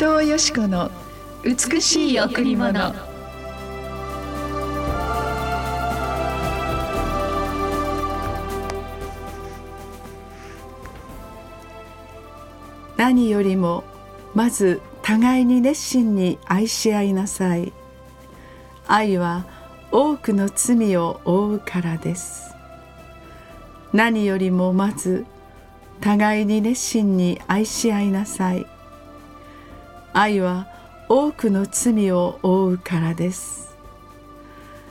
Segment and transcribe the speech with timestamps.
[0.00, 0.90] 藤よし子の
[1.44, 2.94] 美しい贈り物。
[12.96, 13.84] 何よりも
[14.34, 17.70] まず互いに熱心に愛し合いなさい。
[18.88, 19.44] 愛は
[19.92, 22.54] 多くの罪を負うからです。
[23.92, 25.26] 何よりもまず
[26.00, 28.79] 互いに熱心に愛し合いなさい。
[30.12, 30.66] 愛は
[31.08, 33.76] 多くの罪を負うからです。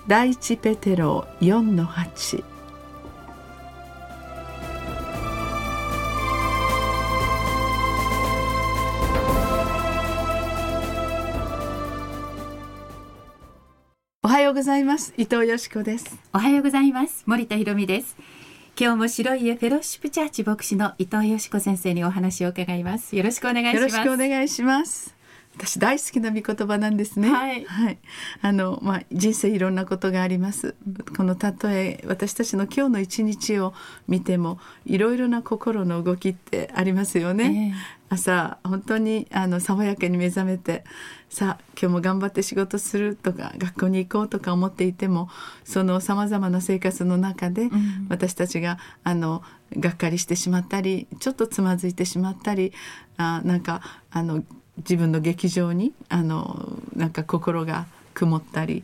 [0.07, 2.43] 第一ペテロ4の8
[14.23, 15.13] おはようございます。
[15.17, 16.17] 伊藤よしこです。
[16.33, 17.23] おはようございます。
[17.25, 18.15] 森田博美です。
[18.81, 23.13] 今日も白い家フェローシップチャーチ牧師の伊藤よしこ先生にお話を伺います。
[23.13, 23.75] よろしくお願いします。
[23.75, 25.18] よろしくお願いします。
[25.59, 27.29] 私大好きな御言葉なんですね。
[27.29, 27.65] はい。
[27.65, 27.97] はい、
[28.41, 30.75] あのまあ人生いろんなことがあります。
[31.17, 33.73] この例え私たちの今日の一日を
[34.07, 37.73] 見てもいろいろな心の動きってありますよね。
[37.75, 40.83] え朝本当にあの爽やかに目覚めて
[41.29, 45.29] さあ今日も頑張って仕事するとか学校に行こうとか思っていても
[45.63, 47.71] そのさまざまな生活の中で、ん
[48.09, 49.43] 私たちがあの
[49.77, 52.73] がっかりしてしまったりちょっとつまずいてしまったり
[53.17, 54.43] あなんかあの
[54.79, 58.83] 自分の劇場にあのなんか心が曇ったり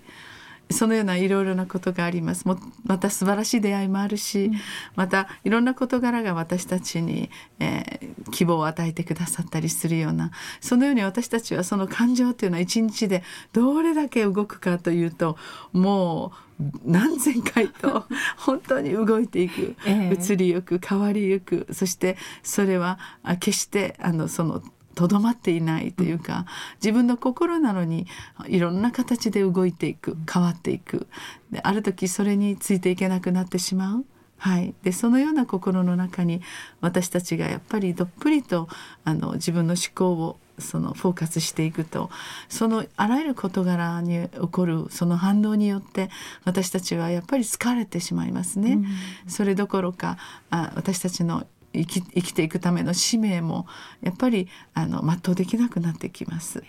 [0.71, 2.47] そのようないろいろなことがあります。
[2.47, 4.51] もまた素晴らしい出会いもあるし、
[4.95, 7.29] またいろんな事柄が私たちに、
[7.59, 13.23] えー希望を与えてくださったりするようなそのように私たちはその感情というのは一日で
[13.53, 15.37] どれだけ動くかというと
[15.73, 18.05] もう何千回と
[18.37, 20.17] 本当に動いていく、ええ。
[20.17, 21.67] 移りゆく変わりゆく。
[21.71, 24.63] そしてそれはあ決してあのその
[24.95, 26.45] とどまっていないというか
[26.77, 28.07] 自分の心なのに
[28.47, 31.07] いろんな形で動いていく変わっていく
[31.51, 34.05] である時それについていけなくなってしまう。
[34.37, 36.41] はい、でそのような心の中に
[36.81, 38.67] 私たちがやっぱりどっぷりと
[39.03, 42.09] あの自分の思考をそのフォーカスしていくと
[42.47, 46.09] そのあらゆる事柄に起こるその反応によって
[46.43, 48.79] 私たちはやっぱり疲れてしまいますね。
[49.27, 50.17] それどころか
[50.49, 51.45] あ私たちの
[51.75, 53.67] 生き生きていくための使命も
[54.01, 56.63] やっぱりあの全うできなくなってきます。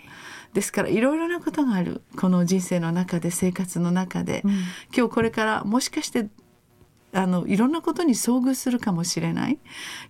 [0.53, 2.01] ですからいろいろなことがある。
[2.15, 4.51] この人生の中で生活の中で、うん。
[4.95, 6.29] 今日これからもしかして
[7.13, 9.57] あのいろんなことに遭遇するかもしれない。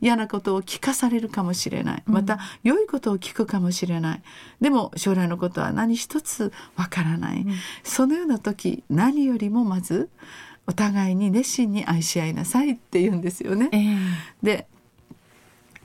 [0.02, 2.03] 嫌なことを聞かされるかもしれない。
[2.06, 4.22] また良いことを聞くかもしれない。
[4.62, 7.46] でも将来のことは何一つわからない、
[7.84, 10.09] そのような時何よりもまず
[10.66, 13.69] お互いに熱心に愛し合いなさいって言うんですよね。
[13.72, 13.97] ええ。
[14.44, 14.68] で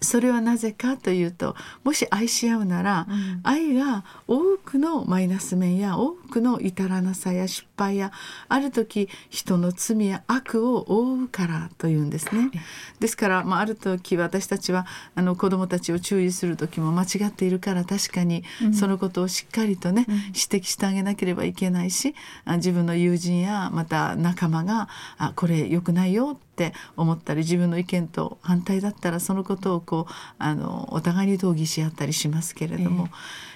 [0.02, 3.40] それはなぜかというともし愛し合うなら、うん。
[3.42, 8.12] 愛が多くのマイナス面や多くの至らなさや失敗や
[8.48, 12.50] ある時人の罪や悪を覆うからというんですね。
[13.00, 18.44] ですから、まあ、ある時私たちはあの子どもたちを注意する時も間違っているから確かに
[18.78, 22.14] そのことをしっかりとね、指摘してあげなければいけないし
[22.44, 24.88] あ自分の友人やまた仲間が
[25.18, 26.51] 「あこれ良くないよ」って
[26.96, 33.08] 思ったり自分の意見と反対だったらそのことをこうあのお互いに討議し合ったりしますけれども、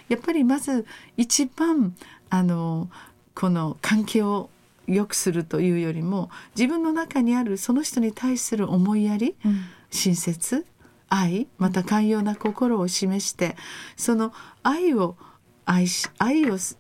[0.09, 0.87] やっぱりまず
[1.17, 1.95] 一番
[2.31, 2.89] あの
[3.35, 4.51] この関係を
[4.87, 9.65] 良くするというよりも自分の中にあるその人に対する思いやり、うん。
[9.91, 10.67] 親切
[11.09, 13.57] 愛また寛容な心を示して
[13.97, 14.33] その
[14.63, 15.17] 愛を
[15.65, 16.79] 愛し愛をす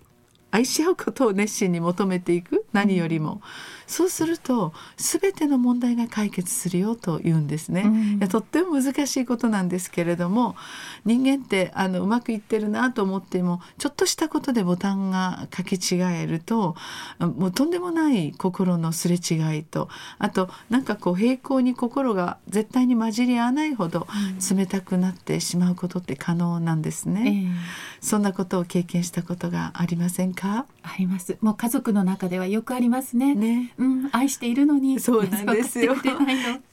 [0.50, 3.41] 愛し合うことを熱心に求めていく何よりも、
[3.87, 8.03] そうすると全ての問題が解決するよと言うんですね、うん。
[8.16, 10.56] いやとっても難しいことなんですけれども
[11.04, 16.74] 人間ってあのうまくいってるなと思ってもちょっとしたことでボタンが書き違えると
[17.21, 24.06] もうとんでもない心のすれ違いとあとなんかこう平行に心が絶対に混じり合わないほど
[24.50, 27.54] 冷たくなってしまうことって可能なんですえね。
[27.54, 30.66] えそんなことを経験したことがありませんか？
[30.83, 31.36] あります。
[31.41, 33.34] もう家族の中ではよくありますね。
[33.34, 33.72] ね。
[33.78, 35.95] うん愛しているのにそうなんですよ。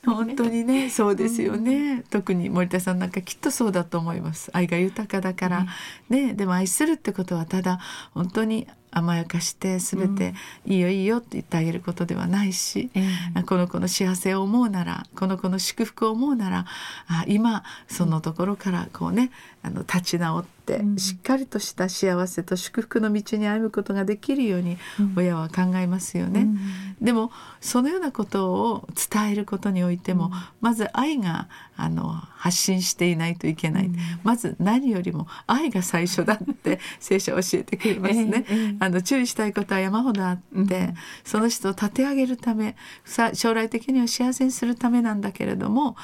[0.05, 4.49] 本当にねそうですよね、特に森田さんなんかきっとそうだと思います。
[4.53, 5.67] 愛が豊かだから、
[6.09, 7.79] ねでも愛するってことはただ
[8.13, 10.33] 本当に甘やかして全て
[10.65, 13.03] いいよいいよって言ってあげることではないし、え
[13.35, 13.43] え。
[13.43, 16.65] この子の幸せを思うならこの子の祝福を思うなら
[17.07, 19.31] あ今そのところからこうね
[19.63, 20.97] あの立ち直って、うん。
[20.97, 25.13] しっかりとした幸せと祝福の道に歩むことができるようにうん。
[25.17, 26.41] 親は考えますよね。
[26.41, 26.57] うん。
[27.01, 27.31] でも
[27.61, 30.31] そのようなことを伝えることにおいても、うん。
[30.59, 31.47] まず愛が
[31.77, 33.95] あの発信していないといけない、うん。
[34.23, 38.45] まず何よりも愛が最初だって聖書は教えてくれますね。
[38.49, 40.93] ええええあの注意したいことは山ほどあって、うん。
[41.23, 42.75] その人を立て上げるため
[43.05, 45.95] さ将来的には幸せにするためなんだけれども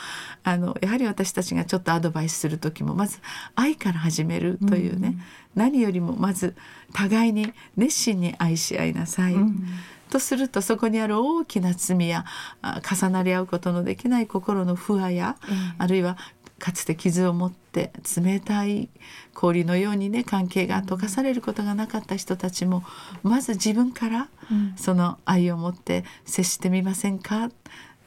[0.44, 3.20] あのやはり私たちがちょっとアドバイスする時もまず
[3.56, 5.18] 愛から始めるというね、
[5.56, 6.56] 何よりもまず
[6.94, 9.34] 互いに熱心に愛し合いなさい。
[9.34, 9.66] うん。
[10.10, 12.26] とするとそこにある大きな罪や
[12.62, 16.18] あ重なり合うことのできない心の不和や、ええあるいは
[16.60, 18.90] かつて傷を持って冷たい
[19.34, 22.84] 氷のようにね関係が溶かされることがなかった人たちも
[23.24, 24.74] まず自分からうん。
[24.76, 27.50] その愛を持って接してみませんか？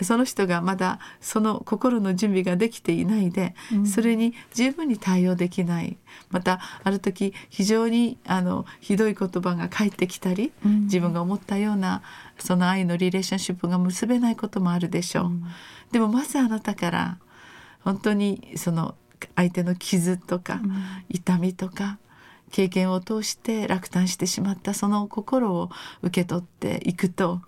[0.00, 3.86] その人がまだその心の準備ができていないで、うん。
[3.86, 5.96] それに十分に対応できない。
[6.30, 10.80] またある時非常にあのひどい言葉が返ってきたり、うん。
[10.82, 12.02] 自分が思ったような
[12.38, 15.24] その愛のリレーションシップが結べないこともあるでしょう。
[15.26, 15.44] うん。
[15.92, 17.18] でもまずあなたから
[17.84, 18.94] 本当にその
[19.36, 20.72] 相手の傷とかうん。
[21.08, 21.98] 痛みとか
[22.50, 25.70] 経験を通して落胆してしまったその心を
[26.02, 27.40] 受け取っていくと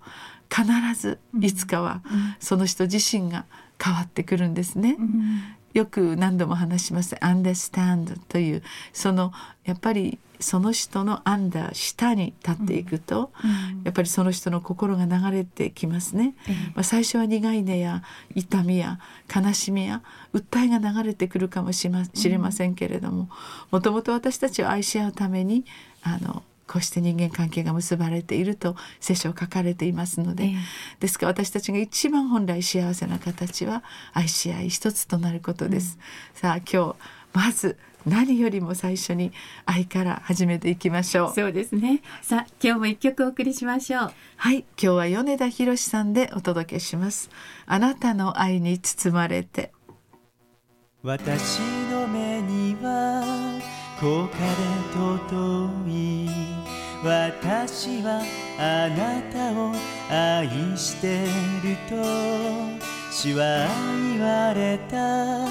[0.49, 0.65] 必
[0.99, 2.01] ずいつかは
[2.39, 3.45] その人自身が
[3.83, 4.95] 変わってくるんですね。
[4.99, 5.55] うん。
[5.73, 9.33] よく何度も話します「understand」というその
[9.65, 13.83] やっぱりその人のアンダー下に立っていくと、うん。
[13.83, 16.35] やっぱりその人の心が流れてきますね。
[16.47, 16.55] ええ。
[16.75, 18.03] まあ、最初は苦い音や
[18.33, 18.99] 痛みや
[19.33, 20.01] 悲しみや
[20.33, 23.29] 訴えが流れてくるかもしれませんけれども
[23.71, 25.65] もともと私たちを愛し合うために
[26.03, 30.55] あのこうして人間関係が結ばれていると聖書を書かれていますので、ええ
[30.99, 33.83] ですから私たちが一番本来幸せな形は
[34.13, 35.99] 愛し合い一つとなることです。
[36.33, 36.95] さあ今日
[37.33, 39.31] まず何よりも最初に
[39.65, 41.33] 愛から始めていきましょう。
[41.33, 47.29] そうですねさあ今日も一曲お送りしましょうはい、今日は米田博さんでお届けします。
[47.65, 49.71] あなたの愛に包まれて。
[51.03, 51.59] 私
[51.91, 53.34] の目には
[54.05, 54.45] 高価で
[54.93, 56.29] 尊い
[57.03, 58.21] 私は
[58.59, 59.73] あなたを
[60.11, 60.47] 愛
[60.77, 61.25] して
[61.63, 61.95] ると
[63.11, 63.67] 主は
[64.13, 65.47] 言われた。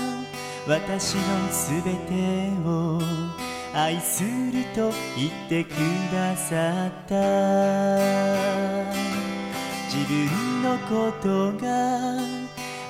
[0.68, 3.00] 私のすべてを
[3.74, 5.70] 愛すると言ってく
[6.12, 7.14] ださった。
[9.90, 11.66] 自分のことが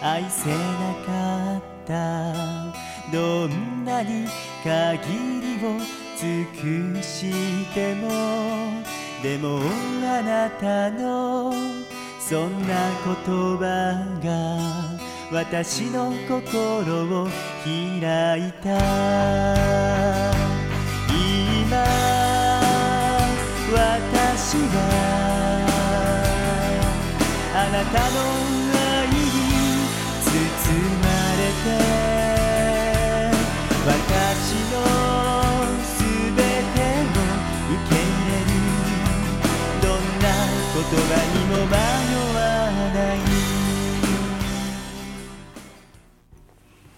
[0.02, 0.56] 愛せな
[1.06, 2.93] かった。
[3.12, 4.26] どんなに
[4.62, 5.78] 限りを
[6.18, 6.46] 尽
[6.96, 7.32] くし
[7.74, 8.82] ても
[9.22, 9.60] でも
[10.02, 11.52] あなたの
[12.20, 13.14] そんな言
[13.58, 13.62] 葉
[14.22, 14.28] が
[15.32, 17.28] 私の心を
[17.64, 19.84] 開いた。
[21.08, 21.84] 今
[23.72, 24.76] 私は
[27.54, 28.53] あなたの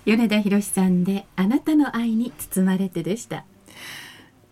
[0.06, 3.44] 米田博さんであなたの愛に包まれてでした。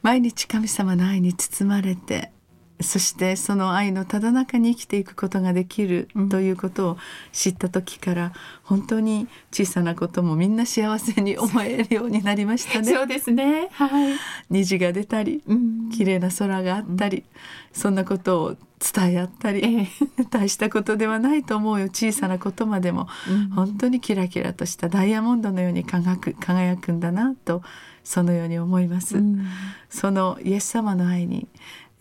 [0.02, 2.32] 毎日神様の愛に包まれて、
[2.80, 6.96] そしてその愛のただ中に生きていくことができるうんということを
[7.32, 8.32] 知った時から、
[8.64, 12.90] 本当に小さなこともみんな幸せに思えるようになりましたね。
[12.92, 13.68] そうですね。
[13.72, 14.16] はい、
[14.50, 15.90] 虹が出たり、うん。
[15.90, 17.24] 綺麗な空があったり、
[17.72, 18.56] そんなことを
[18.92, 19.88] 伝え合ったり、え
[20.20, 20.24] え。
[20.30, 21.86] 大したことではないと思うよ。
[21.86, 23.48] 小さなことまでも、うん。
[23.50, 27.62] 本当にキラキラとしたダイヤモンドのように輝く輝くんだなと
[28.04, 29.46] そのように思います、うん。
[29.88, 31.48] そのイエス様の愛に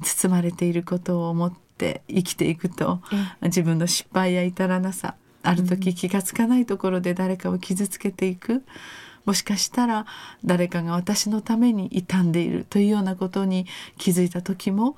[0.04, 3.02] 包まれていることを思って生きていくと
[3.42, 8.64] え自分の失敗や至らなさある時気がつかないところで誰かを傷つけていく。
[9.26, 10.06] もしかしたら
[10.44, 13.66] 誰かが私のために傷んでいるというようなことに
[13.98, 14.96] 気づいた時も、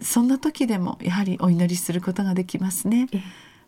[0.00, 3.08] そんな時でもやはりお祈りすることができますね。
[3.12, 3.22] え。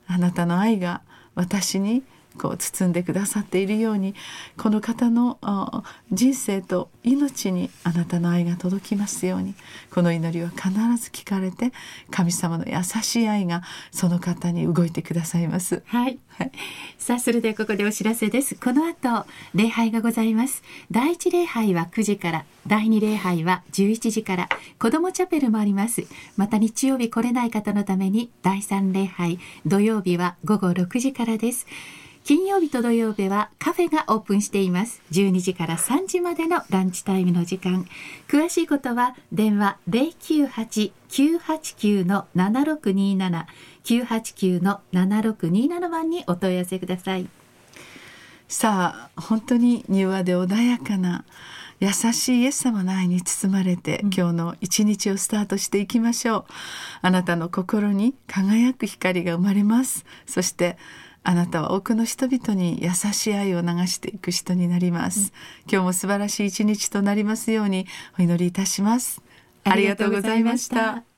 [0.08, 1.02] あなたの愛が
[1.36, 2.02] 私に
[2.38, 4.14] こう包んでくださっているように
[4.56, 5.82] この方のあ
[6.12, 9.54] 人生と命にあなたの愛が届きますように
[9.90, 11.72] この祈りは必ず聞かれて
[12.10, 15.82] 神様の優しい愛がその方に動いてくださいます。
[15.86, 16.18] はい。
[16.28, 16.52] はい
[16.98, 18.54] さあ、それではここでお知らせです。
[18.54, 20.62] この後、礼拝がございます。
[20.90, 26.04] 第一礼拝は9時から、第二礼拝は11時から、子供チャペルもあります。
[26.36, 31.66] また日曜日来れない方のために、第三礼拝、土曜日は午後6時からです。
[32.30, 35.02] 金曜日と土曜日はカフェがオープンしています。
[35.10, 37.88] 12時から3時までのランチタイムの時間。
[38.28, 39.78] 詳しいことは電話
[41.08, 43.46] 098-989-7627
[43.82, 47.28] 989-7627番にお問い合わせください。
[48.46, 51.24] さあ本当に庭で穏やかな
[51.80, 56.44] 優しいイエス様の愛に包まれて、今日の一日をスタートしていきましょう
[57.02, 60.78] あなたの心に輝く光が生まれますそして
[61.22, 65.32] あなたは多くの人々に優しい愛を流していく人になります、
[65.70, 67.86] 今日も素晴らしい一日となりますように
[68.18, 69.22] お祈りいたします。
[69.64, 71.09] ありがとうございました